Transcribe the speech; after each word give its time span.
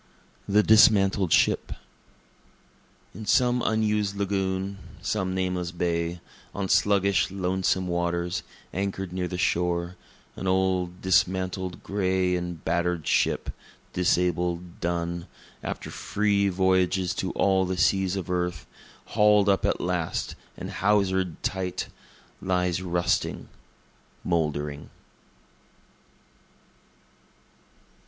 The 0.49 0.63
Dismantled 0.63 1.31
Ship 1.31 1.73
In 3.13 3.27
some 3.27 3.61
unused 3.61 4.15
lagoon, 4.15 4.79
some 4.99 5.35
nameless 5.35 5.69
bay, 5.69 6.21
On 6.55 6.67
sluggish, 6.67 7.29
lonesome 7.29 7.87
waters, 7.87 8.41
anchor'd 8.73 9.13
near 9.13 9.27
the 9.27 9.37
shore, 9.37 9.97
An 10.35 10.47
old, 10.47 11.03
dismasted, 11.03 11.83
gray 11.83 12.35
and 12.35 12.65
batter'd 12.65 13.05
ship, 13.05 13.51
disabled, 13.93 14.79
done, 14.79 15.27
After 15.61 15.91
free 15.91 16.49
voyages 16.49 17.13
to 17.21 17.29
all 17.33 17.67
the 17.67 17.77
seas 17.77 18.15
of 18.15 18.27
earth, 18.31 18.65
haul'd 19.13 19.47
up 19.49 19.67
at 19.67 19.79
last 19.79 20.33
and 20.57 20.71
hawser'd 20.71 21.43
tight, 21.43 21.89
Lies 22.41 22.81
rusting, 22.81 23.49
mouldering. 24.23 24.89